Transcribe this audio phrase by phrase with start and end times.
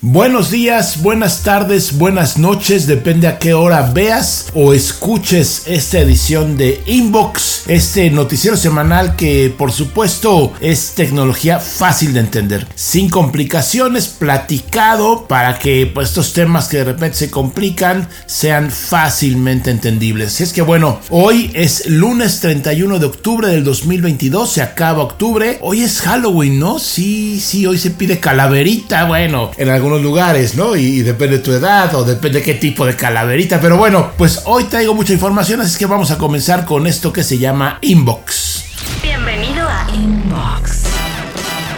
[0.00, 6.56] Buenos días, buenas tardes, buenas noches, depende a qué hora veas o escuches esta edición
[6.56, 14.06] de Inbox, este noticiero semanal que por supuesto es tecnología fácil de entender, sin complicaciones,
[14.06, 20.38] platicado para que pues, estos temas que de repente se complican sean fácilmente entendibles.
[20.38, 25.58] Y es que bueno, hoy es lunes 31 de octubre del 2022, se acaba octubre,
[25.60, 26.78] hoy es Halloween, ¿no?
[26.78, 30.76] Sí, sí, hoy se pide calaverita, bueno, en algún lugares, ¿no?
[30.76, 33.60] Y, depende de tu edad o depende de qué tipo de calaverita.
[33.60, 37.22] Pero bueno, pues hoy traigo mucha información, así que vamos a comenzar con esto que
[37.22, 38.64] se llama Inbox.
[39.02, 40.82] Bienvenido a Inbox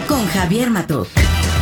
[0.07, 1.07] con Javier Matuk,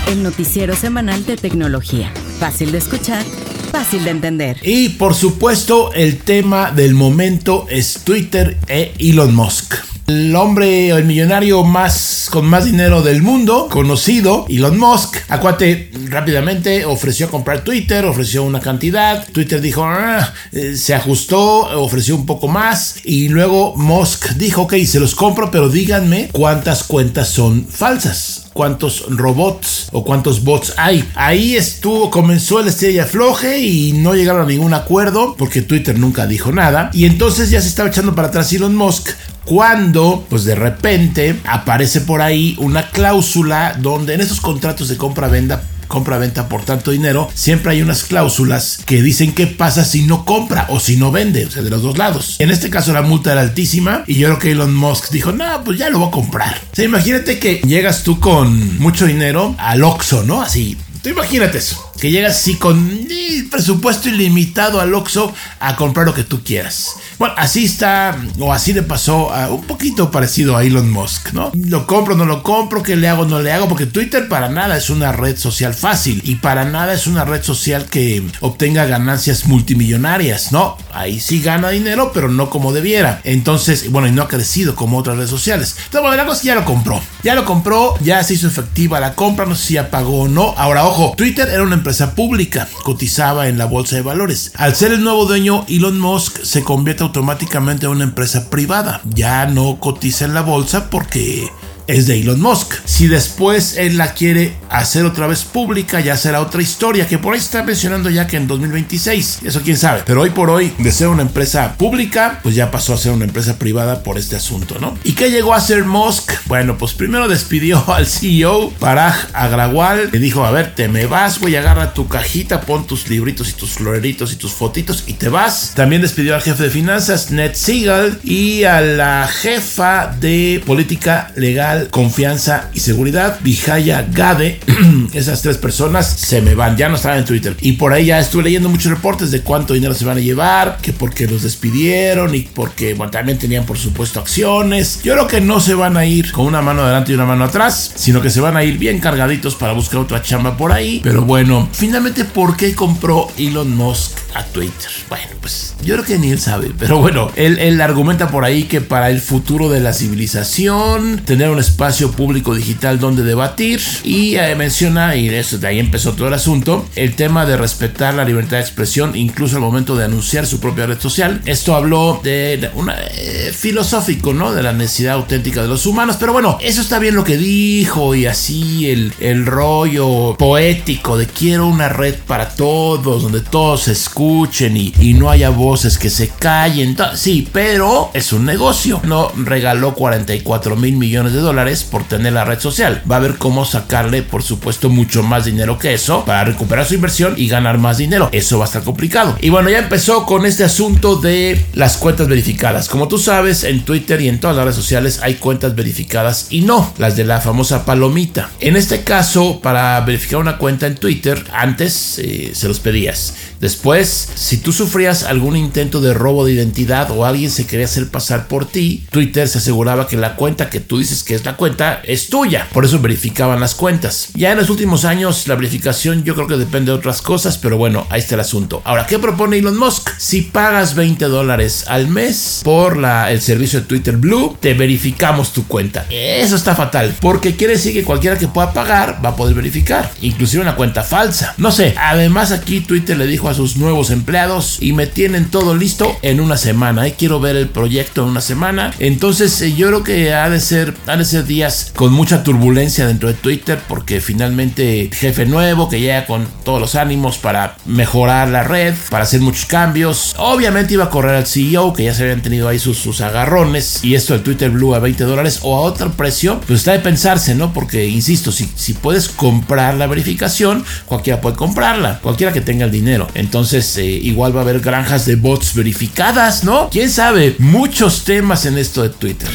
[0.07, 2.11] el noticiero semanal de tecnología.
[2.39, 3.23] Fácil de escuchar,
[3.71, 4.57] fácil de entender.
[4.63, 11.05] Y por supuesto, el tema del momento es Twitter e Elon Musk el hombre, el
[11.05, 15.17] millonario más con más dinero del mundo, conocido, Elon Musk.
[15.29, 19.27] Acuate rápidamente ofreció comprar Twitter, ofreció una cantidad.
[19.31, 23.01] Twitter dijo, ah", eh, se ajustó, ofreció un poco más.
[23.03, 29.05] Y luego Musk dijo, ok, se los compro, pero díganme cuántas cuentas son falsas cuántos
[29.07, 31.09] robots o cuántos bots hay.
[31.15, 36.27] Ahí estuvo, comenzó el estrella floje y no llegaron a ningún acuerdo porque Twitter nunca
[36.27, 36.89] dijo nada.
[36.91, 39.11] Y entonces ya se estaba echando para atrás Elon Musk
[39.45, 45.61] cuando pues de repente aparece por ahí una cláusula donde en esos contratos de compra-venta
[45.89, 50.67] compra-venta por tanto dinero, siempre hay unas cláusulas que dicen qué pasa si no compra
[50.69, 52.37] o si no vende, o sea, de los dos lados.
[52.39, 55.63] En este caso la multa era altísima y yo creo que Elon Musk dijo, no,
[55.65, 56.61] pues ya lo voy a comprar.
[56.71, 60.41] O sea, imagínate que llegas tú con mucho dinero al Oxxo, ¿no?
[60.41, 63.07] Así, tú imagínate eso que llegas así con
[63.49, 66.95] presupuesto ilimitado al Oxxo a comprar lo que tú quieras.
[67.19, 71.51] Bueno, así está, o así le pasó a un poquito parecido a Elon Musk, ¿no?
[71.53, 73.67] Lo compro, no lo compro, ¿qué le hago, no le hago?
[73.67, 77.43] Porque Twitter para nada es una red social fácil y para nada es una red
[77.43, 80.77] social que obtenga ganancias multimillonarias, ¿no?
[80.93, 83.19] Ahí sí gana dinero, pero no como debiera.
[83.25, 85.75] Entonces, bueno, y no ha crecido como otras redes sociales.
[85.75, 87.01] Entonces, bueno, la cosa es que ya lo compró.
[87.21, 90.27] Ya lo compró, ya se hizo efectiva la compra, no sé si ya pagó o
[90.29, 90.53] no.
[90.55, 94.53] Ahora, ojo, Twitter era una empresa pública, cotizaba en la bolsa de valores.
[94.55, 99.01] Al ser el nuevo dueño, Elon Musk se convierte automáticamente en una empresa privada.
[99.03, 101.49] Ya no cotiza en la bolsa porque
[101.89, 102.75] es de Elon Musk.
[102.85, 107.33] Si después él la quiere hacer otra vez pública, ya será otra historia, que por
[107.33, 110.03] ahí está mencionando ya que en 2026, eso quién sabe.
[110.05, 113.25] Pero hoy por hoy, de ser una empresa pública, pues ya pasó a ser una
[113.25, 114.95] empresa privada por este asunto, ¿no?
[115.03, 116.31] ¿Y qué llegó a ser Musk?
[116.45, 121.39] Bueno, pues primero despidió al CEO, Parag Agrawal, le dijo, a ver, te me vas,
[121.39, 125.29] voy, agarra tu cajita, pon tus libritos y tus floreritos y tus fotitos y te
[125.29, 125.73] vas.
[125.75, 131.78] También despidió al jefe de finanzas, Ned Siegel, y a la jefa de política legal
[131.87, 134.59] confianza y seguridad, Vijaya Gade,
[135.13, 137.55] esas tres personas se me van, ya no estaban en Twitter.
[137.61, 140.77] Y por ahí ya estuve leyendo muchos reportes de cuánto dinero se van a llevar,
[140.81, 145.01] que porque los despidieron y porque también tenían por supuesto acciones.
[145.03, 147.45] Yo creo que no se van a ir con una mano adelante y una mano
[147.45, 150.99] atrás, sino que se van a ir bien cargaditos para buscar otra chamba por ahí.
[151.03, 154.89] Pero bueno, finalmente, ¿por qué compró Elon Musk a Twitter?
[155.09, 158.63] Bueno, pues yo creo que ni él sabe, pero bueno, él, él argumenta por ahí
[158.63, 164.35] que para el futuro de la civilización, tener un espacio público digital donde debatir y
[164.35, 168.25] eh, menciona, y eso, de ahí empezó todo el asunto, el tema de respetar la
[168.25, 171.41] libertad de expresión incluso al momento de anunciar su propia red social.
[171.45, 174.51] Esto habló de una eh, filosófico, ¿no?
[174.51, 178.15] De la necesidad auténtica de los humanos, pero bueno, eso está bien lo que dijo
[178.15, 183.91] y así el, el rollo poético de quiero una red para todos, donde todos se
[183.91, 186.97] escuchen y, y no haya voces que se callen.
[187.15, 189.01] Sí, pero es un negocio.
[189.03, 191.58] No regaló 44 mil millones de dólares
[191.91, 193.01] por tener la red social.
[193.09, 196.95] Va a ver cómo sacarle, por supuesto, mucho más dinero que eso para recuperar su
[196.95, 198.29] inversión y ganar más dinero.
[198.31, 199.37] Eso va a estar complicado.
[199.41, 202.87] Y bueno, ya empezó con este asunto de las cuentas verificadas.
[202.87, 206.61] Como tú sabes, en Twitter y en todas las redes sociales hay cuentas verificadas y
[206.61, 208.49] no, las de la famosa palomita.
[208.59, 213.33] En este caso, para verificar una cuenta en Twitter, antes eh, se los pedías.
[213.59, 218.07] Después, si tú sufrías algún intento de robo de identidad o alguien se quería hacer
[218.07, 221.57] pasar por ti, Twitter se aseguraba que la cuenta que tú dices que es la
[221.57, 222.67] cuenta es tuya.
[222.71, 224.29] Por eso verificaban las cuentas.
[224.33, 227.77] Ya en los últimos años la verificación yo creo que depende de otras cosas, pero
[227.77, 228.81] bueno, ahí está el asunto.
[228.85, 230.09] Ahora, ¿qué propone Elon Musk?
[230.17, 235.51] Si pagas 20 dólares al mes por la, el servicio de Twitter Blue, te verificamos
[235.51, 236.05] tu cuenta.
[236.09, 240.11] Eso está fatal, porque quiere decir que cualquiera que pueda pagar va a poder verificar,
[240.21, 241.53] inclusive una cuenta falsa.
[241.57, 245.75] No sé, además aquí Twitter le dijo a sus nuevos empleados y me tienen todo
[245.75, 247.07] listo en una semana.
[247.07, 248.93] Y quiero ver el proyecto en una semana.
[248.99, 253.07] Entonces eh, yo creo que ha de ser, ha de ser días con mucha turbulencia
[253.07, 258.49] dentro de Twitter porque finalmente jefe nuevo que llega con todos los ánimos para mejorar
[258.49, 260.35] la red, para hacer muchos cambios.
[260.37, 264.03] Obviamente iba a correr al CEO que ya se habían tenido ahí sus, sus agarrones
[264.03, 266.99] y esto del Twitter Blue a 20 dólares o a otro precio, pues está de
[266.99, 267.73] pensarse, ¿no?
[267.73, 272.91] Porque insisto, si, si puedes comprar la verificación, cualquiera puede comprarla, cualquiera que tenga el
[272.91, 273.27] dinero.
[273.39, 276.89] Entonces eh, igual va a haber granjas de bots verificadas, ¿no?
[276.89, 277.55] ¿Quién sabe?
[277.57, 279.49] Muchos temas en esto de Twitter.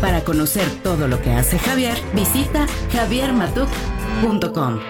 [0.00, 4.80] Para conocer todo lo que hace Javier, visita javiermatuk.com.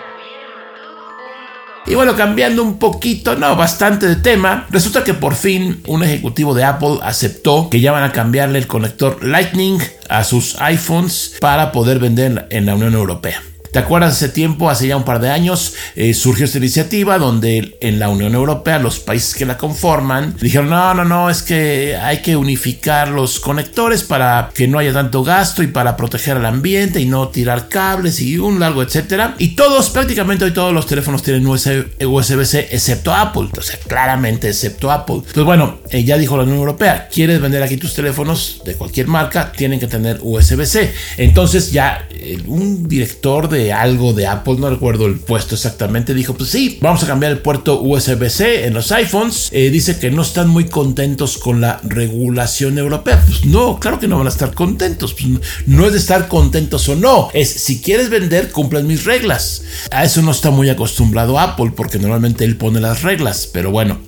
[1.87, 6.55] Y bueno, cambiando un poquito, no, bastante de tema, resulta que por fin un ejecutivo
[6.55, 11.73] de Apple aceptó que ya van a cambiarle el conector Lightning a sus iPhones para
[11.73, 13.43] poder vender en la Unión Europea.
[13.75, 17.77] ¿Te acuerdas hace tiempo, hace ya un par de años, eh, surgió esta iniciativa donde
[17.81, 21.97] en la Unión Europea los países que la conforman dijeron, no, no, no, es que
[21.97, 26.47] hay que unificar los conectores para que no haya tanto gasto y para proteger al
[26.47, 29.35] ambiente y no tirar cables y un largo etcétera.
[29.39, 33.49] Y todos, prácticamente hoy todos los teléfonos tienen USB-C excepto Apple.
[33.59, 35.17] O sea, claramente excepto Apple.
[35.17, 39.09] Entonces, bueno, eh, ya dijo la Unión Europea, quieres vender aquí tus teléfonos de cualquier
[39.09, 40.93] marca, tienen que tener USB-C.
[41.17, 46.35] Entonces ya eh, un director de algo de Apple, no recuerdo el puesto exactamente, dijo,
[46.35, 49.49] pues sí, vamos a cambiar el puerto USB-C en los iPhones.
[49.53, 53.23] Eh, dice que no están muy contentos con la regulación europea.
[53.27, 55.15] Pues no, claro que no van a estar contentos.
[55.15, 59.63] Pues no es de estar contentos o no, es si quieres vender, cumplen mis reglas.
[59.91, 63.99] A eso no está muy acostumbrado Apple porque normalmente él pone las reglas, pero bueno,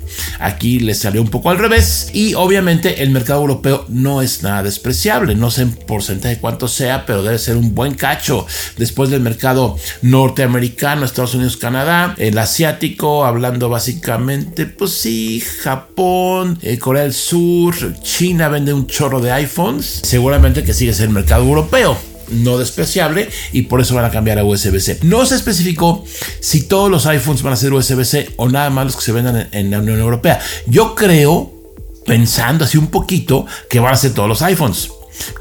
[0.41, 4.63] aquí le salió un poco al revés y obviamente el mercado europeo no es nada
[4.63, 9.21] despreciable, no sé en porcentaje cuánto sea, pero debe ser un buen cacho después del
[9.21, 9.46] mercado
[10.03, 17.75] norteamericano, Estados Unidos, Canadá, el asiático, hablando básicamente, pues sí, Japón, eh, Corea del Sur,
[18.03, 21.97] China vende un chorro de iPhones, seguramente que sigue ser el mercado europeo
[22.31, 25.01] no despreciable y por eso van a cambiar a USB-C.
[25.03, 26.05] No se especificó
[26.41, 29.49] si todos los iPhones van a ser USB-C o nada más los que se vendan
[29.53, 30.41] en, la Unión Europea.
[30.67, 31.53] Yo creo,
[32.05, 34.91] pensando así un poquito, que van a ser todos los iPhones.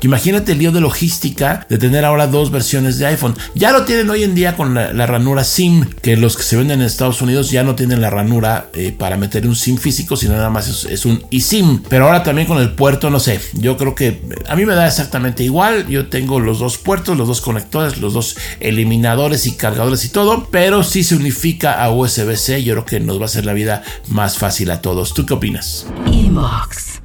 [0.01, 3.35] Imagínate el lío de logística de tener ahora dos versiones de iPhone.
[3.55, 6.81] Ya lo tienen hoy en día con la, ranura SIM, que los que se venden
[6.81, 10.33] en Estados Unidos ya no tienen la ranura eh, para meter un SIM físico, sino
[10.33, 11.81] nada más es, un eSIM.
[11.89, 14.87] Pero ahora también con el puerto, no sé, yo creo que a mí me da
[14.87, 15.87] exactamente igual.
[15.87, 20.47] Yo tengo los dos puertos, los dos conectores, los dos eliminadores y cargadores y todo,
[20.51, 23.83] pero si se unifica a USB-C, yo creo que nos va a hacer la vida
[24.09, 25.13] más fácil a todos.
[25.13, 25.85] ¿Tú qué opinas?
[26.11, 27.01] Inbox.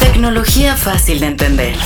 [0.00, 1.76] Tecnología fácil de entender.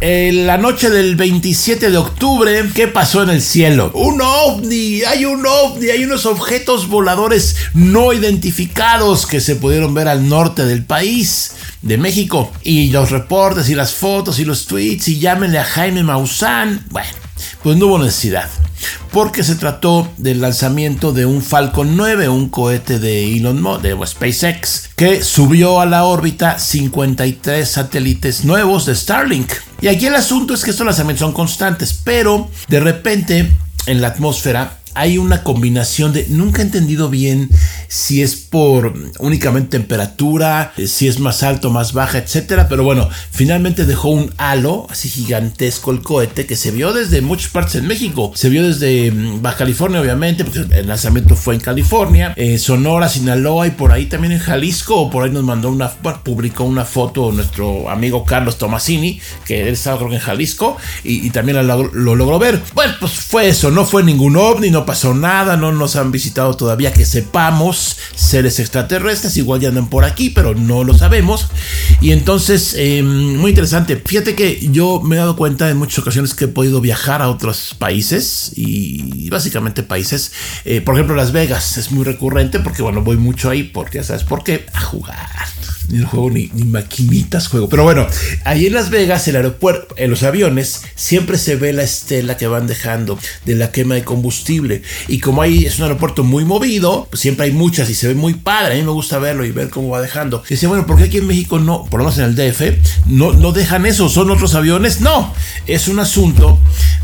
[0.00, 3.90] En la noche del 27 de octubre, ¿qué pasó en el cielo?
[3.94, 10.06] Un ovni, hay un ovni, hay unos objetos voladores no identificados que se pudieron ver
[10.06, 12.52] al norte del país, de México.
[12.62, 16.84] Y los reportes y las fotos y los tweets y llámenle a Jaime Maussan.
[16.90, 17.10] Bueno,
[17.64, 18.48] pues no hubo necesidad
[19.12, 24.06] porque se trató del lanzamiento de un Falcon 9, un cohete de Elon Musk, de
[24.06, 29.52] SpaceX, que subió a la órbita 53 satélites nuevos de Starlink.
[29.80, 33.52] Y aquí el asunto es que estos lanzamientos son constantes, pero de repente
[33.86, 37.48] en la atmósfera hay una combinación de nunca he entendido bien
[37.86, 43.08] si es por únicamente temperatura, eh, si es más alto, más baja, etcétera, pero bueno,
[43.30, 47.86] finalmente dejó un halo así gigantesco el cohete que se vio desde muchas partes en
[47.86, 52.58] México, se vio desde mm, Baja California obviamente, porque el lanzamiento fue en California, eh,
[52.58, 56.84] Sonora, Sinaloa y por ahí también en Jalisco, por ahí nos mandó una, publicó una
[56.84, 61.84] foto nuestro amigo Carlos Tomasini, que él estaba creo que en Jalisco y, también lo,
[61.92, 62.60] lo, logró ver.
[62.74, 66.56] Bueno, pues fue eso, no fue ningún ovni, no pasó nada, no nos han visitado
[66.56, 71.48] todavía que sepamos seres extraterrestres, igual ya andan por aquí, pero no lo sabemos.
[72.00, 74.02] Y entonces, em, muy interesante.
[74.02, 77.28] Fíjate que yo me he dado cuenta en muchas ocasiones que he podido viajar a
[77.28, 80.32] otros países y básicamente países,
[80.64, 84.04] eh, por ejemplo Las Vegas, es muy recurrente porque bueno, voy mucho ahí porque ya
[84.04, 85.28] sabes por qué, a jugar
[85.88, 87.68] ni juego ni, ni, maquinitas juego.
[87.68, 88.06] Pero bueno,
[88.44, 92.46] ahí en Las Vegas, el aeropuerto, en los aviones, siempre se ve la estela que
[92.46, 94.77] van dejando de la quema de combustible.
[95.08, 98.14] Y como ahí es un aeropuerto muy movido, pues siempre hay muchas y se ve
[98.14, 98.74] muy padre.
[98.74, 100.42] A mí me gusta verlo y ver cómo va dejando.
[100.46, 103.06] Y dice, bueno, ¿por qué aquí en México no, por lo menos en el DF,
[103.06, 104.08] no, no dejan eso?
[104.08, 105.00] ¿Son otros aviones?
[105.00, 105.32] No,
[105.66, 106.58] es un asunto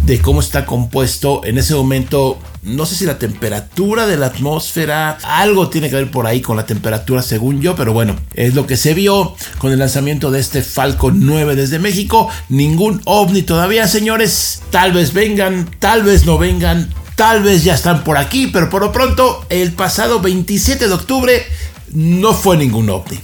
[0.05, 5.19] de cómo está compuesto en ese momento no sé si la temperatura de la atmósfera,
[5.23, 8.67] algo tiene que ver por ahí con la temperatura según yo, pero bueno, es lo
[8.67, 12.31] que se vio con el lanzamiento de este Falcon 9 desde México.
[12.49, 14.63] Ningún ovni todavía, señores.
[14.71, 18.83] Tal vez vengan, tal vez no vengan, Tal vez ya están por aquí, pero por
[18.83, 21.47] lo pronto, el pasado 27 de octubre
[21.93, 23.21] no fue ningún ovni.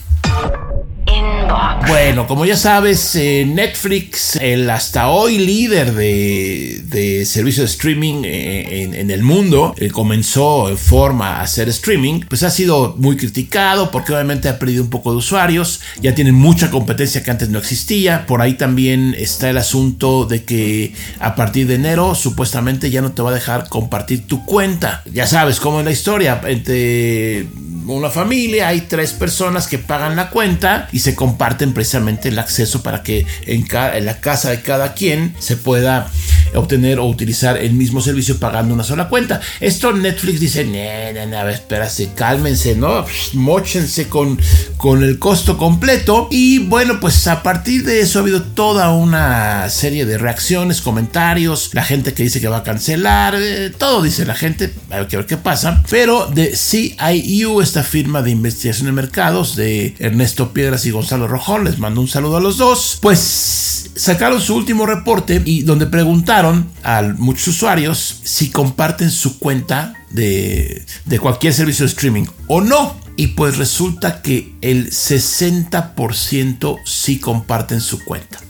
[1.87, 8.23] Bueno, como ya sabes, eh, Netflix, el hasta hoy líder de, de servicio de streaming
[8.25, 13.16] eh, en, el mundo, eh, comenzó en forma a hacer streaming, pues ha sido muy
[13.16, 17.49] criticado porque obviamente ha perdido un poco de usuarios, ya tienen mucha competencia que antes
[17.49, 22.90] no existía, por ahí también está el asunto de que a partir de enero supuestamente
[22.90, 25.02] ya no te va a dejar compartir tu cuenta.
[25.12, 27.47] Ya sabes cómo es la historia, entre
[27.94, 32.82] una familia hay tres personas que pagan la cuenta y se comparten precisamente el acceso
[32.82, 36.11] para que en, en la casa de cada quien se pueda
[36.54, 39.40] obtener o utilizar el mismo servicio pagando una sola cuenta.
[39.61, 43.04] Esto Netflix dice, no, no, espérase, cálmense, ¿no?
[43.35, 44.40] Mochense con,
[44.76, 46.28] con el costo completo.
[46.30, 51.70] Y bueno, pues a partir de eso ha habido toda una serie de reacciones, comentarios,
[51.73, 55.16] la gente que dice que va a cancelar, eh, todo dice la gente, hay que
[55.16, 55.82] ver qué pasa.
[55.90, 61.78] Pero de CIU, firma de investigación de mercados de Ernesto Piedras y Gonzalo Rojón, les
[61.78, 67.02] mando un saludo a los dos, pues sacaron su último reporte y donde preguntaron a
[67.02, 72.99] muchos usuarios si comparten su cuenta de, de cualquier servicio de streaming o no.
[73.16, 78.40] Y pues resulta que el 60% sí comparten su cuenta.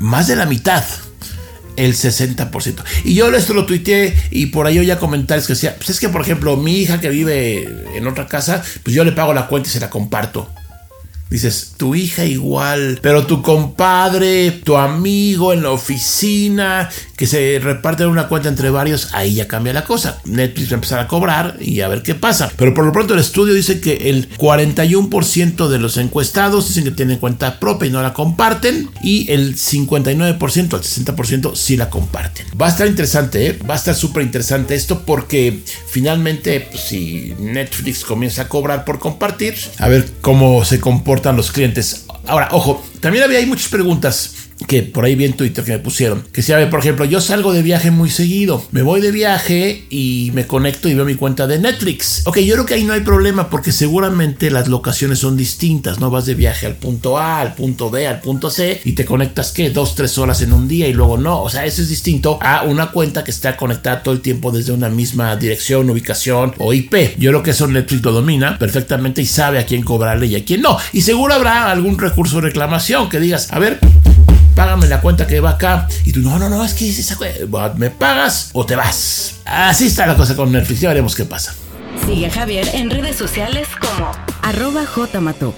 [0.00, 0.84] Más de la mitad
[1.84, 2.82] el 60%.
[3.04, 6.08] Y yo esto lo tuiteé y por ahí oía comentarios que decía, pues es que
[6.08, 9.68] por ejemplo mi hija que vive en otra casa, pues yo le pago la cuenta
[9.68, 10.48] y se la comparto.
[11.30, 18.08] Dices, tu hija igual, pero tu compadre, tu amigo en la oficina, que se reparten
[18.08, 20.20] una cuenta entre varios, ahí ya cambia la cosa.
[20.24, 22.50] Netflix va a empezar a cobrar y a ver qué pasa.
[22.56, 26.90] Pero por lo pronto el estudio dice que el 41% de los encuestados dicen que
[26.90, 28.90] tienen cuenta propia y no la comparten.
[29.00, 32.46] Y el 59%, al 60% sí la comparten.
[32.60, 33.58] Va a estar interesante, ¿eh?
[33.68, 38.98] va a estar súper interesante esto porque finalmente pues, si Netflix comienza a cobrar por
[38.98, 42.06] compartir, a ver cómo se comporta los clientes.
[42.26, 44.34] Ahora, ojo, también había hay muchas preguntas
[44.66, 46.22] que por ahí vi en Twitter que me pusieron.
[46.32, 48.64] Que si, a ver, por ejemplo, yo salgo de viaje muy seguido.
[48.72, 52.22] Me voy de viaje y me conecto y veo mi cuenta de Netflix.
[52.26, 56.00] Ok, yo creo que ahí no hay problema porque seguramente las locaciones son distintas.
[56.00, 59.04] No vas de viaje al punto A, al punto B, al punto C y te
[59.04, 59.70] conectas, ¿qué?
[59.70, 61.42] Dos, tres horas en un día y luego no.
[61.42, 64.72] O sea, eso es distinto a una cuenta que está conectada todo el tiempo desde
[64.72, 67.18] una misma dirección, ubicación o IP.
[67.18, 70.44] Yo creo que eso Netflix lo domina perfectamente y sabe a quién cobrarle y a
[70.44, 70.76] quién no.
[70.92, 73.78] Y seguro habrá algún recurso de reclamación que digas, a ver,
[74.54, 75.88] págame la cuenta que va acá.
[76.04, 77.16] Y tú, no, no, no, es que esa
[77.76, 79.36] me pagas o te vas.
[79.44, 81.54] Así está la cosa con Netflix, ya veremos qué pasa.
[82.06, 84.10] Sigue a Javier en redes sociales como
[84.42, 85.56] arroba jmatuk.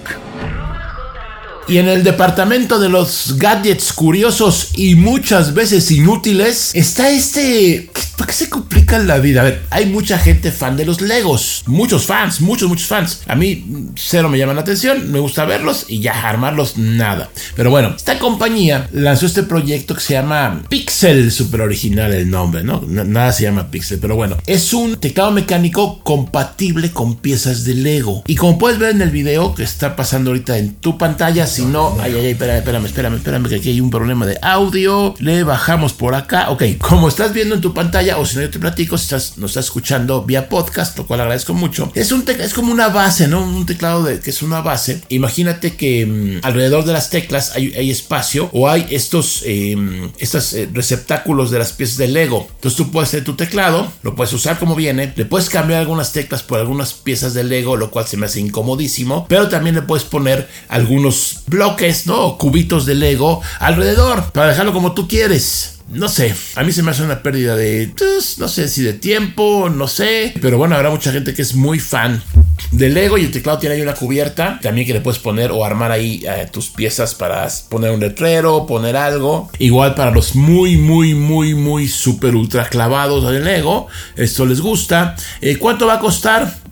[1.67, 7.89] Y en el departamento de los gadgets curiosos y muchas veces inútiles está este...
[8.17, 9.41] ¿Por qué se complica la vida?
[9.41, 11.63] A ver, hay mucha gente fan de los Legos.
[11.65, 13.21] Muchos fans, muchos, muchos fans.
[13.27, 17.29] A mí cero me llaman la atención, me gusta verlos y ya armarlos nada.
[17.55, 22.63] Pero bueno, esta compañía lanzó este proyecto que se llama Pixel, super original el nombre,
[22.63, 22.81] ¿no?
[22.87, 24.37] Nada se llama Pixel, pero bueno.
[24.45, 28.23] Es un teclado mecánico compatible con piezas de Lego.
[28.27, 31.65] Y como puedes ver en el video que está pasando ahorita en tu pantalla, si
[31.65, 35.13] no, ay, ay, ay, espérame, espérame, espérame, espérame, que aquí hay un problema de audio.
[35.19, 36.49] Le bajamos por acá.
[36.49, 39.37] Ok, como estás viendo en tu pantalla, o si no, yo te platico, si estás,
[39.37, 41.91] nos estás escuchando vía podcast, lo cual agradezco mucho.
[41.95, 43.43] Es un es como una base, ¿no?
[43.43, 45.01] Un teclado que es una base.
[45.09, 50.69] Imagínate que mm, alrededor de las teclas hay, espacio o hay estos, em, estos eh,
[50.73, 52.47] receptáculos de las piezas de Lego.
[52.55, 56.11] Entonces tú puedes tener tu teclado, lo puedes usar como viene, le puedes cambiar algunas
[56.11, 59.81] teclas por algunas piezas de Lego, lo cual se me hace incomodísimo, pero también le
[59.81, 62.37] puedes poner algunos bloques, ¿no?
[62.37, 65.72] cubitos de Lego alrededor para dejarlo como tú quieres.
[65.89, 68.93] No sé, a mí se me hace una pérdida de, pues, no sé si de
[68.93, 72.23] tiempo, no sé, pero bueno, habrá mucha gente que es muy fan
[72.71, 75.63] del Lego y el teclado tiene ahí una cubierta, también que le puedes poner o
[75.63, 79.51] armar ahí eh, tus piezas para poner un letrero, poner algo.
[79.59, 85.15] Igual para los muy, muy, muy, muy super ultra clavados del Lego, esto les gusta.
[85.41, 86.63] Eh, ¿Cuánto va a costar?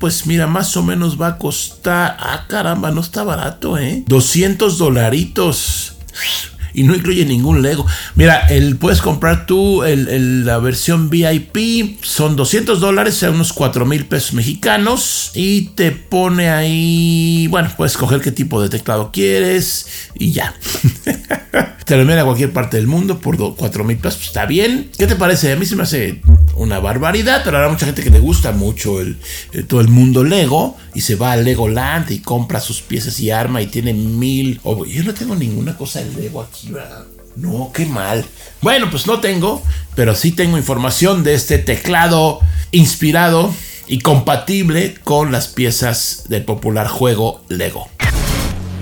[0.00, 2.16] Pues mira, más o menos va a costar.
[2.18, 4.04] Ah, caramba, no está barato, ¿eh?
[4.06, 5.92] 200 dolaritos
[6.76, 7.86] y no incluye ningún Lego.
[8.14, 14.04] Mira, el, puedes comprar tú la versión VIP, son 200 dólares, sea unos 4 mil
[14.04, 20.32] pesos mexicanos y te pone ahí, bueno, puedes escoger qué tipo de teclado quieres y
[20.32, 20.54] ya.
[21.86, 24.90] te lo envían a cualquier parte del mundo por 4 mil pesos, está bien.
[24.98, 25.52] ¿Qué te parece?
[25.52, 26.20] A mí se me hace
[26.56, 29.16] una barbaridad, pero habrá mucha gente que le gusta mucho el,
[29.68, 33.62] todo el mundo Lego y se va al Legoland y compra sus piezas y arma
[33.62, 34.60] y tiene mil.
[34.64, 36.72] yo no tengo ninguna cosa de Lego aquí,
[37.36, 38.24] No, qué mal.
[38.62, 39.62] Bueno, pues no tengo,
[39.94, 42.40] pero sí tengo información de este teclado
[42.72, 43.54] inspirado
[43.86, 47.88] y compatible con las piezas del popular juego Lego.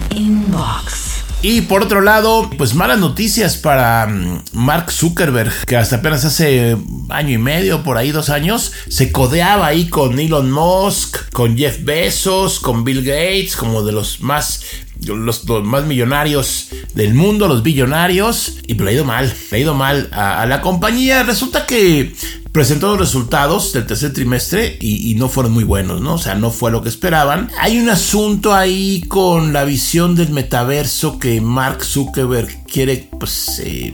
[0.08, 1.03] Inbox.
[1.46, 6.74] Y por otro lado, pues malas noticias para mm, Mark Zuckerberg, que hasta apenas hace
[7.10, 11.84] año y medio, por ahí dos años, se codeaba ahí con Elon Musk, con Jeff
[11.84, 14.62] Bezos, con Bill Gates, como de los más
[15.06, 19.74] los, más millonarios del mundo, los billonarios, y le ha ido mal, le ha ido
[19.74, 21.22] mal a, la compañía.
[21.22, 22.14] Resulta que
[22.52, 26.14] presentó los resultados del tercer trimestre y, y, no fueron muy buenos, ¿no?
[26.14, 27.50] O sea, no fue lo que esperaban.
[27.58, 33.92] Hay un asunto ahí con la visión del metaverso que Mark Zuckerberg quiere, pues, eh,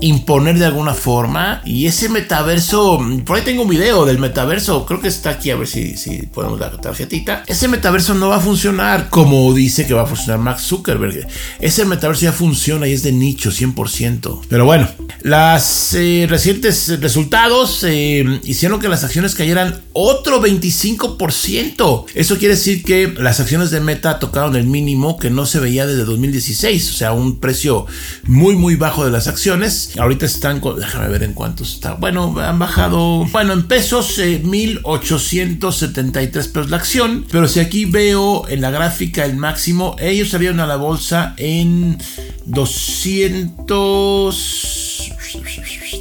[0.00, 1.62] imponer de alguna forma.
[1.64, 5.56] Y ese metaverso, por ahí tengo un video del metaverso, creo que está aquí, a
[5.56, 7.44] ver si, si ponemos la tarjetita.
[7.46, 11.26] Ese metaverso no va a funcionar como dice que va a funcionar Max Zuckerberg.
[11.60, 14.42] Ese metaverso ya funciona y es de nicho 100%.
[14.48, 14.88] Pero bueno,
[15.22, 22.04] las eh, recientes resultados eh, hicieron que las acciones cayeran otro 25%.
[22.14, 25.86] Eso quiere decir que las acciones de Meta tocaron el mínimo que no se veía
[25.86, 27.86] desde 2016, o sea, un precio
[28.24, 31.94] muy muy bajo de las acciones Ahorita están, déjame ver en cuánto está.
[31.94, 37.26] Bueno, han bajado, bueno, en pesos, 1873 eh, pesos la acción.
[37.30, 41.98] Pero si aquí veo en la gráfica el máximo, ellos salieron a la bolsa en
[42.46, 45.12] 200,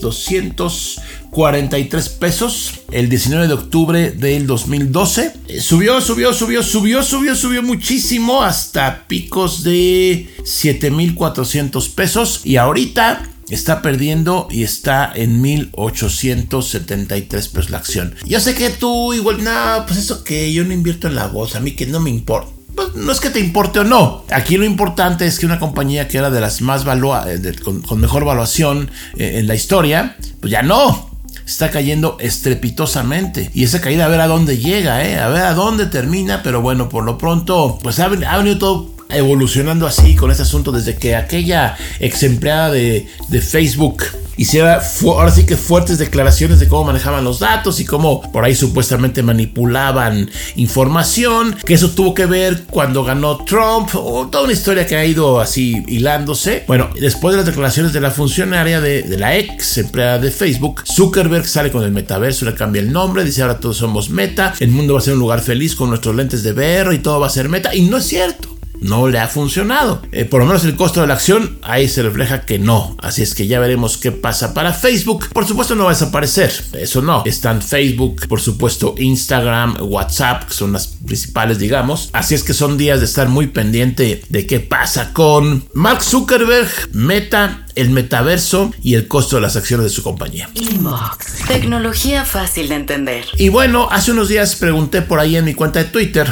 [0.01, 5.33] 243 pesos el 19 de octubre del 2012.
[5.47, 12.41] Eh, subió, subió, subió, subió, subió, subió muchísimo hasta picos de 7400 pesos.
[12.43, 18.15] Y ahorita está perdiendo y está en 1873 pesos la acción.
[18.25, 21.57] Yo sé que tú igual, no, pues eso que yo no invierto en la bolsa,
[21.57, 22.51] a mí que no me importa.
[22.75, 24.23] Pues no es que te importe o no.
[24.31, 27.99] Aquí lo importante es que una compañía que era de las más valuadas, eh, con,
[27.99, 31.09] mejor valuación eh, en la historia, pues ya no.
[31.45, 33.49] Está cayendo estrepitosamente.
[33.53, 35.19] Y esa caída a ver a dónde llega, ¿eh?
[35.19, 36.43] A ver a dónde termina.
[36.43, 40.71] Pero bueno, por lo pronto, pues ha, ha venido todo evolucionando así con este asunto
[40.71, 44.03] desde que aquella ex empleada de, de Facebook
[44.39, 48.55] hiciera ahora sí que fuertes declaraciones de cómo manejaban los datos y cómo por ahí
[48.55, 54.87] supuestamente manipulaban información, que eso tuvo que ver cuando ganó Trump, o toda una historia
[54.87, 56.63] que ha ido así hilándose.
[56.67, 60.83] Bueno, después de las declaraciones de la funcionaria de, de la ex empleada de Facebook,
[60.85, 64.69] Zuckerberg sale con el metaverso, le cambia el nombre, dice ahora todos somos meta, el
[64.69, 67.27] mundo va a ser un lugar feliz con nuestros lentes de VR y todo va
[67.27, 70.01] a ser meta, y no es cierto no le ha funcionado.
[70.11, 72.95] Eh, por lo menos el costo de la acción ahí se refleja que no.
[73.01, 75.27] Así es que ya veremos qué pasa para Facebook.
[75.33, 76.51] Por supuesto no va a desaparecer.
[76.73, 77.23] Eso no.
[77.25, 82.09] Están Facebook, por supuesto Instagram, WhatsApp, que son las principales, digamos.
[82.13, 86.69] Así es que son días de estar muy pendiente de qué pasa con Mark Zuckerberg,
[86.93, 90.49] Meta, el metaverso y el costo de las acciones de su compañía.
[90.53, 91.45] Inbox.
[91.47, 93.25] Tecnología fácil de entender.
[93.37, 96.31] Y bueno, hace unos días pregunté por ahí en mi cuenta de Twitter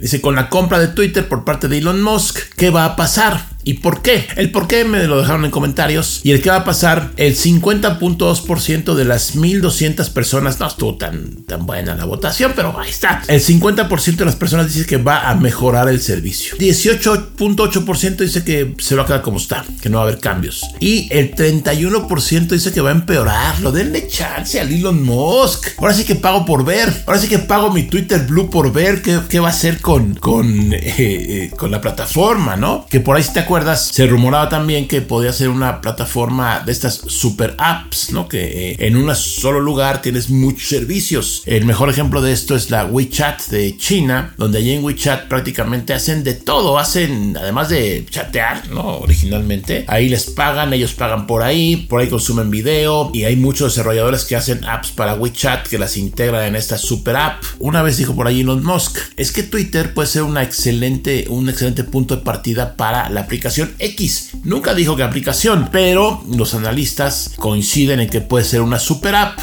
[0.00, 3.55] Dice, con la compra de Twitter por parte de Elon Musk, ¿qué va a pasar?
[3.66, 4.24] ¿Y por qué?
[4.36, 6.20] El por qué me lo dejaron en comentarios.
[6.22, 11.42] Y el que va a pasar, el 50.2% de las 1200 personas, no estuvo tan,
[11.42, 13.24] tan buena la votación, pero ahí está.
[13.26, 16.56] El 50% de las personas dice que va a mejorar el servicio.
[16.58, 20.62] 18.8% dice que se va a quedar como está, que no va a haber cambios.
[20.78, 23.72] Y el 31% dice que va a empeorarlo.
[23.72, 25.70] Denle chance a Elon Musk.
[25.78, 27.02] Ahora sí que pago por ver.
[27.04, 30.72] Ahora sí que pago mi Twitter Blue por ver qué, va a hacer con, con,
[30.72, 32.86] eh, eh, con la plataforma, ¿no?
[32.88, 33.22] Que por ahí
[33.64, 38.28] se rumoraba también que podía ser una plataforma de estas super apps, ¿no?
[38.28, 41.42] Que eh, en un solo lugar tienes muchos servicios.
[41.46, 45.94] El mejor ejemplo de esto es la WeChat de China, donde allí en WeChat prácticamente
[45.94, 48.98] hacen de todo, hacen, además de chatear, ¿no?
[48.98, 53.74] Originalmente, ahí les pagan, ellos pagan por ahí, por ahí consumen video y hay muchos
[53.74, 57.42] desarrolladores que hacen apps para WeChat que las integran en esta super app.
[57.58, 61.48] Una vez dijo por ahí Elon Musk, es que Twitter puede ser una excelente, un
[61.48, 63.45] excelente punto de partida para la aplicación
[63.78, 64.30] X.
[64.44, 69.38] Nunca dijo que aplicación, pero los analistas coinciden en que puede ser una super app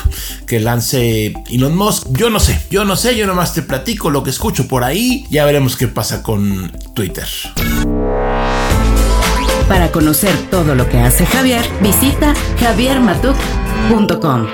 [0.45, 2.07] que lance Elon Musk.
[2.11, 5.25] Yo no sé, yo no sé, yo nomás te platico lo que escucho por ahí.
[5.29, 7.27] Ya veremos qué pasa con Twitter.
[9.67, 14.47] Para conocer todo lo que hace Javier, visita javiermatuk.com.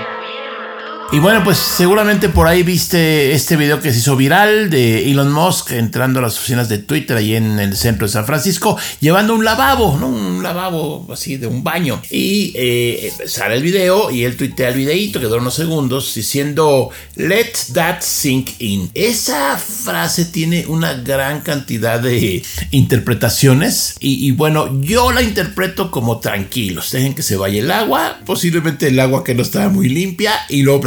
[1.12, 5.32] Y bueno, pues seguramente por ahí viste este video que se hizo viral de Elon
[5.32, 9.34] Musk entrando a las oficinas de Twitter ahí en el centro de San Francisco, llevando
[9.34, 10.08] un lavabo, ¿no?
[10.08, 12.00] Un lavabo así de un baño.
[12.12, 16.92] Y eh, sale el video y él tuitea el videito que dura unos segundos diciendo,
[17.16, 18.92] let that sink in.
[18.94, 26.20] Esa frase tiene una gran cantidad de interpretaciones y, y bueno, yo la interpreto como
[26.20, 30.34] tranquilos, dejen que se vaya el agua, posiblemente el agua que no estaba muy limpia
[30.50, 30.82] y luego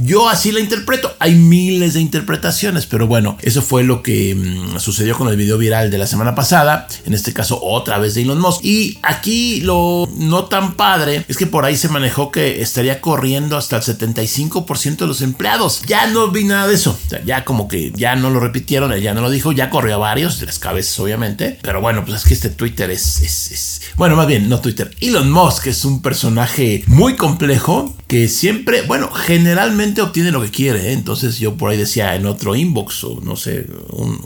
[0.00, 1.14] yo así la interpreto.
[1.18, 5.58] Hay miles de interpretaciones, pero bueno, eso fue lo que mm, sucedió con el video
[5.58, 6.86] viral de la semana pasada.
[7.04, 8.64] En este caso, otra vez de Elon Musk.
[8.64, 13.56] Y aquí lo no tan padre es que por ahí se manejó que estaría corriendo
[13.56, 15.82] hasta el 75% de los empleados.
[15.86, 16.98] Ya no vi nada de eso.
[17.24, 19.52] ya como que ya no lo repitieron, ya no lo dijo.
[19.52, 21.58] Ya corrió a varios, de las cabezas, obviamente.
[21.62, 23.80] Pero bueno, pues es que este Twitter es, es, es.
[23.96, 24.94] Bueno, más bien, no Twitter.
[25.00, 29.10] Elon Musk es un personaje muy complejo que siempre, bueno,
[29.50, 30.90] generalmente obtiene lo que quiere.
[30.90, 30.92] ¿eh?
[30.92, 33.66] Entonces yo por ahí decía en otro inbox, o no sé,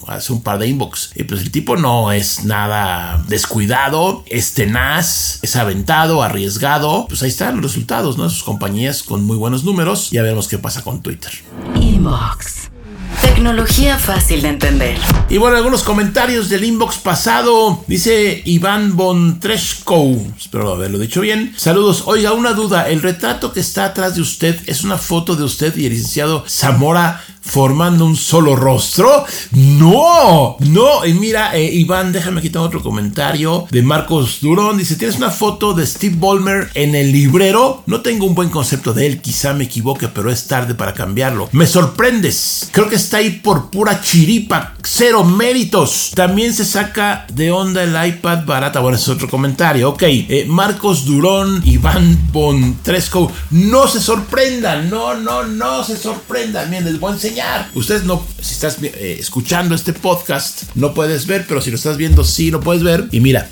[0.07, 1.13] hace un par de inbox.
[1.15, 7.07] Y pues el tipo no es nada descuidado, es tenaz, es aventado, arriesgado.
[7.09, 8.29] Pues ahí están los resultados, ¿no?
[8.29, 10.11] Sus compañías con muy buenos números.
[10.11, 11.33] Ya veremos qué pasa con Twitter.
[11.81, 12.64] Inbox.
[13.25, 14.99] Tecnología fácil de entender.
[15.31, 17.83] Y bueno, algunos comentarios del inbox pasado.
[17.87, 20.19] Dice Iván Bontresko.
[20.39, 21.55] Espero haberlo dicho bien.
[21.57, 22.03] Saludos.
[22.05, 22.89] Oiga, una duda.
[22.91, 26.45] El retrato que está atrás de usted es una foto de usted y el licenciado
[26.47, 29.25] Zamora formando un solo rostro.
[29.53, 31.07] No, no.
[31.07, 34.79] Y mira, eh, Iván, déjame quitar otro comentario de Marcos Durón.
[34.79, 37.83] Dice, ¿tienes una foto de Steve Ballmer en el librero?
[37.87, 41.49] No tengo un buen concepto de él, quizá me equivoque, pero es tarde para cambiarlo.
[41.53, 42.71] Me sorprendes.
[42.73, 46.13] Creo que está ahí por pura chiripa, cero méritos.
[46.15, 48.81] También se saca de onda el iPad barata.
[48.81, 49.91] Bueno, es otro comentario.
[49.91, 56.71] Ok, eh, Marcos Durón, Iván Bontresco, no se sorprendan, no, no, no se sorprendan.
[56.71, 57.34] Miren, les voy a enseñar
[57.75, 61.97] Ustedes no, si estás eh, escuchando este podcast, no puedes ver, pero si lo estás
[61.97, 63.09] viendo, sí lo puedes ver.
[63.11, 63.49] Y mira,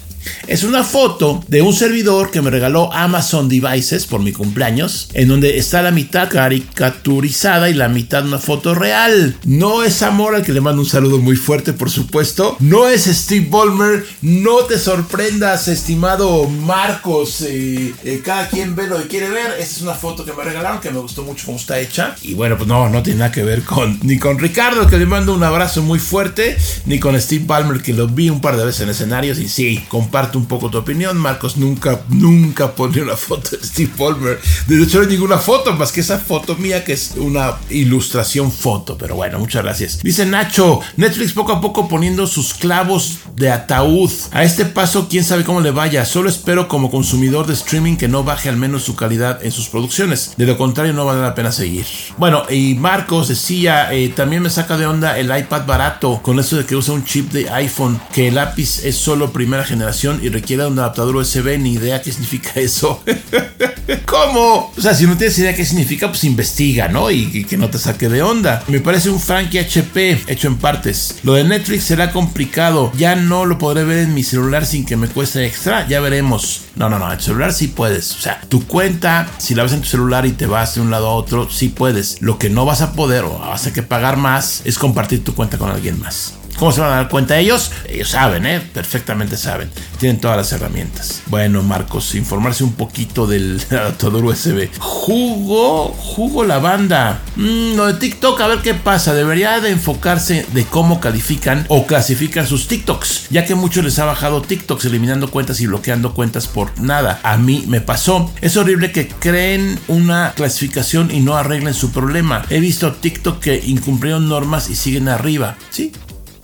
[0.47, 5.29] es una foto de un servidor que me regaló Amazon Devices por mi cumpleaños, en
[5.29, 9.37] donde está la mitad caricaturizada y la mitad una foto real.
[9.45, 12.57] No es Amor al que le mando un saludo muy fuerte, por supuesto.
[12.61, 14.05] No es Steve Ballmer.
[14.21, 17.43] No te sorprendas, estimado Marcos.
[17.43, 19.53] Eh, eh, cada quien ve lo que quiere ver.
[19.59, 22.17] Esta es una foto que me regalaron que me gustó mucho cómo está hecha.
[22.23, 25.07] Y bueno, pues no, no tiene nada que ver con ni con Ricardo, que le
[25.07, 26.57] mando un abrazo muy fuerte,
[26.87, 29.39] ni con Steve Ballmer, que lo vi un par de veces en escenarios.
[29.39, 31.17] Y sí, comparte un poco tu opinión.
[31.17, 34.39] Marcos nunca, nunca pondría una foto de Steve Ballmer.
[34.67, 38.53] De hecho, no hay ninguna foto más que esa foto mía que es una ilustración
[38.53, 38.99] foto.
[38.99, 40.03] Pero bueno, muchas gracias.
[40.03, 44.11] Dice Nacho, Netflix poco a poco poniendo sus clavos de ataúd.
[44.33, 46.05] A este paso, quién sabe cómo le vaya.
[46.05, 49.71] Solo espero como consumidor de streaming que no baje al menos su calidad en sus
[49.71, 50.35] producciones.
[50.37, 51.87] De lo contrario, no vale la pena seguir.
[52.19, 56.59] Bueno, y Marcos decía, eh, también me saca de onda el iPad barato con eso
[56.59, 60.29] de que usa un chip de iPhone, que el lápiz es solo primera generación y
[60.29, 63.03] requiere un adaptador USB, ni idea qué significa eso.
[64.07, 64.73] ¿Cómo?
[64.77, 67.11] O sea, si no tienes idea qué significa, pues investiga, ¿no?
[67.11, 68.63] Y, que no te saque de onda.
[68.69, 71.17] Me parece un Frankie HP hecho en partes.
[71.23, 72.93] Lo de Netflix será complicado.
[72.97, 75.87] Ya no lo podré ver en mi celular sin que me cueste extra.
[75.89, 76.63] Ya veremos.
[76.77, 77.07] No, no, no.
[77.07, 78.13] En el celular sí puedes.
[78.17, 80.91] O sea, tu cuenta, si la ves en tu celular y te vas de un
[80.91, 82.21] lado a otro, sí puedes.
[82.21, 85.35] Lo que no vas a poder o vas a que pagar más es compartir tu
[85.35, 86.35] cuenta con alguien más.
[86.59, 87.73] ¿Cómo se van a dar cuenta ellos?
[87.89, 88.61] Ellos saben, ¿eh?
[88.61, 89.71] Perfectamente saben.
[89.99, 91.23] Tienen todas las herramientas.
[91.27, 94.69] Bueno, Marcos, informarse un poquito del adaptador USB.
[94.79, 97.21] Jugo, jugo la banda.
[97.37, 99.15] Mm, lo de TikTok, a ver qué pasa.
[99.15, 104.05] Debería de enfocarse de cómo califican o clasifican sus TikToks, ya que muchos les ha
[104.05, 107.21] bajado TikToks eliminando cuentas y bloqueando cuentas por nada.
[107.23, 108.31] A mí me pasó.
[108.41, 112.45] Es horrible que creen una clasificación y no arreglen su problema.
[112.51, 115.57] He visto TikTok que incumplieron normas y siguen arriba.
[115.71, 115.93] Sí,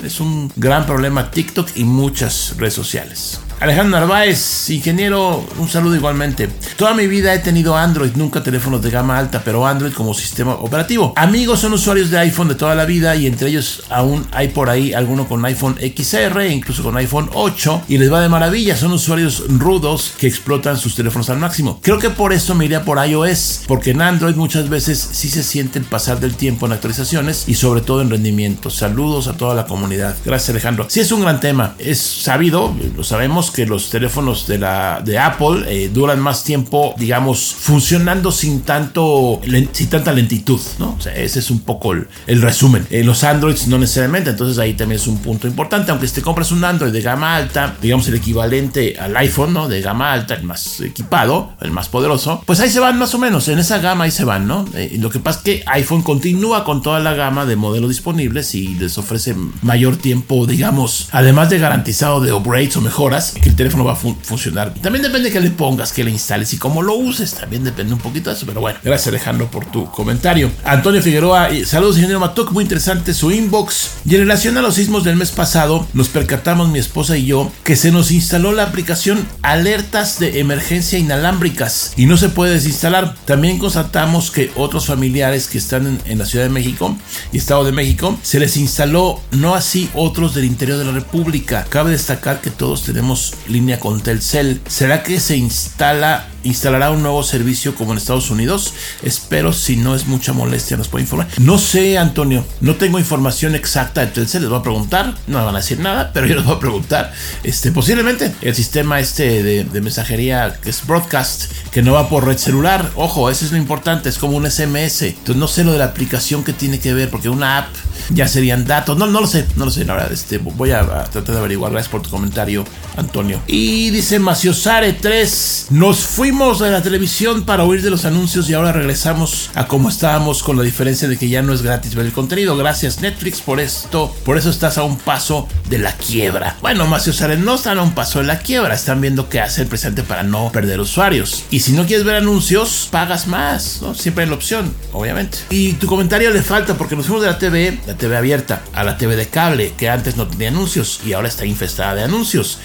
[0.03, 3.41] es un gran problema TikTok y muchas redes sociales.
[3.61, 6.49] Alejandro Narváez, ingeniero, un saludo igualmente.
[6.77, 10.55] Toda mi vida he tenido Android, nunca teléfonos de gama alta, pero Android como sistema
[10.55, 11.13] operativo.
[11.17, 14.71] Amigos son usuarios de iPhone de toda la vida y entre ellos aún hay por
[14.71, 18.77] ahí alguno con iPhone XR, incluso con iPhone 8 y les va de maravilla.
[18.77, 21.81] Son usuarios rudos que explotan sus teléfonos al máximo.
[21.83, 25.43] Creo que por eso me iría por iOS, porque en Android muchas veces sí se
[25.43, 28.71] siente el pasar del tiempo en actualizaciones y sobre todo en rendimiento.
[28.71, 30.15] Saludos a toda la comunidad.
[30.25, 30.87] Gracias Alejandro.
[30.89, 35.19] Sí es un gran tema, es sabido, lo sabemos que los teléfonos de, la, de
[35.19, 39.41] Apple eh, duran más tiempo, digamos, funcionando sin, tanto,
[39.73, 40.95] sin tanta lentitud, ¿no?
[40.99, 42.09] O sea, ese es un poco el,
[42.43, 42.87] resumen.
[42.91, 45.91] Eh, los Androids no necesariamente, entonces ahí también es un punto importante.
[45.91, 49.69] Aunque te compras un Android de gama alta, digamos el equivalente al iPhone, ¿no?
[49.69, 53.19] De gama alta, el más equipado, el más poderoso, pues ahí se van más o
[53.19, 54.65] menos, en esa gama ahí se van, ¿no?
[54.75, 58.55] Eh, lo que pasa es que iPhone continúa con toda la gama de modelos disponibles
[58.55, 63.57] y les ofrece mayor tiempo, digamos, además de garantizado de upgrades o mejoras, que el
[63.57, 64.75] teléfono va a funcionar.
[64.75, 68.01] También depende que le pongas, que le instales y cómo lo uses, también depende un
[68.01, 70.51] poquito de eso, pero bueno, gracias Alejandro por tu comentario.
[70.65, 73.91] Antonio Figueroa, saludos ingeniero Matok, muy interesante su inbox.
[74.05, 77.51] Y en relación a los sismos del mes pasado, nos percatamos mi esposa y yo
[77.65, 83.15] que se nos instaló la aplicación Alertas de Emergencia Inalámbricas y no se puede desinstalar.
[83.25, 86.97] También constatamos que otros familiares que están en, la Ciudad de México
[87.33, 91.67] y Estado de México se les instaló, no así otros del interior de la República.
[91.69, 94.61] Cabe destacar que todos tenemos línea con Telcel.
[94.67, 98.73] ¿Será que se instala instalará un nuevo servicio como en Estados Unidos.
[99.03, 101.29] Espero, si no es mucha molestia, nos puede informar.
[101.39, 104.43] No sé, Antonio, no tengo información exacta de Telcel.
[104.43, 106.61] Les voy a preguntar, no me van a decir nada, pero yo les voy a
[106.61, 107.13] preguntar.
[107.43, 112.39] Este, posiblemente el sistema este de, mensajería que es broadcast, que no va por red
[112.39, 112.91] celular.
[112.97, 115.03] Ojo, eso es lo importante, es como un SMS.
[115.03, 117.69] Entonces no sé lo de la aplicación que tiene que ver, porque una app
[118.11, 118.97] ya serían datos.
[118.97, 120.13] No, no lo sé, no lo sé, la verdad.
[120.13, 121.73] Este, voy a, tratar de averiguar.
[121.73, 122.65] Gracias por tu comentario,
[122.97, 123.18] Antonio.
[123.49, 128.55] Y dice Maciosare 3, nos fuimos de la televisión para huir de los anuncios y
[128.55, 132.07] ahora regresamos a como estábamos con la diferencia de que ya no es gratis ver
[132.07, 132.57] el contenido.
[132.57, 134.15] Gracias Netflix por esto.
[134.25, 136.57] Por eso estás a un paso de la quiebra.
[136.61, 138.75] Bueno, Maciosare no están a un paso de la quiebra.
[138.75, 141.43] Están viendo qué hace el presente para no perder usuarios.
[141.51, 143.81] Y si no quieres ver anuncios, pagas más.
[143.83, 143.95] ¿no?
[143.97, 145.39] Siempre hay la opción, obviamente.
[145.51, 148.85] Y tu comentario le falta porque nos fuimos de la TV, la TV abierta, a
[148.85, 152.59] la TV de cable, que antes no tenía anuncios y ahora está infestada de anuncios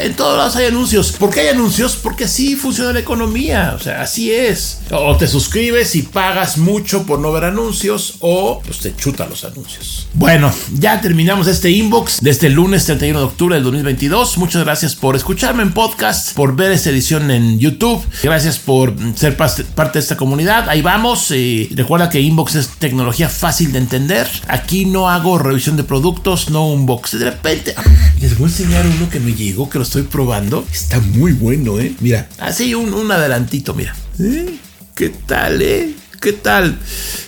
[0.00, 1.12] en todos lados hay anuncios.
[1.12, 1.96] ¿Por qué hay anuncios?
[1.96, 3.74] Porque así funciona la economía.
[3.76, 4.80] O sea, así es.
[4.90, 9.44] O te suscribes y pagas mucho por no ver anuncios o pues te chuta los
[9.44, 10.08] anuncios.
[10.14, 14.38] Bueno, ya terminamos este inbox de este lunes 31 de octubre del 2022.
[14.38, 18.02] Muchas gracias por escucharme en podcast, por ver esta edición en YouTube.
[18.22, 19.62] Gracias por ser parte
[19.94, 20.68] de esta comunidad.
[20.68, 21.30] Ahí vamos.
[21.30, 24.26] Y recuerda que inbox es tecnología fácil de entender.
[24.48, 27.18] Aquí no hago revisión de productos, no unbox.
[27.18, 27.84] De repente, ah,
[28.20, 30.64] les voy a enseñar uno que me llegó, que lo estoy probando.
[30.72, 31.94] Está muy bueno, ¿eh?
[32.00, 33.94] Mira, así un, un adelantito, mira.
[34.18, 34.58] ¿Eh?
[34.94, 35.94] ¿Qué tal, eh?
[36.20, 36.78] ¿Qué tal?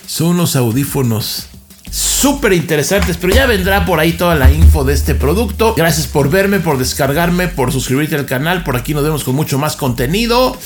[0.07, 1.47] Son los audífonos
[1.91, 5.73] súper interesantes, pero ya vendrá por ahí toda la info de este producto.
[5.75, 8.63] Gracias por verme, por descargarme, por suscribirte al canal.
[8.63, 10.57] Por aquí nos vemos con mucho más contenido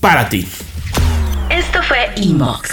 [0.00, 0.46] para ti.
[1.50, 2.70] Esto fue Inbox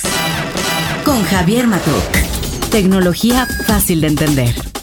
[1.04, 2.70] con Javier Matuk.
[2.72, 4.79] Tecnología fácil de entender.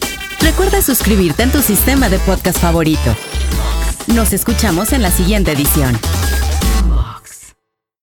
[0.56, 3.14] Recuerda suscribirte en tu sistema de podcast favorito.
[4.14, 6.00] Nos escuchamos en la siguiente edición.